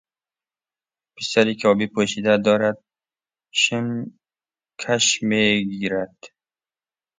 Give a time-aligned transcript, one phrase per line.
[1.15, 2.77] پسری که آبی پوشیده دارد
[3.51, 4.19] شن
[4.79, 6.17] کش می گیرد.